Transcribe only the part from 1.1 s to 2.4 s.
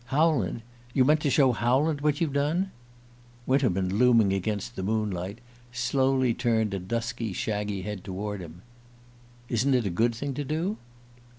to show Howland what you've